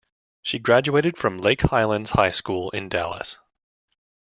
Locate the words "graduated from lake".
0.57-1.61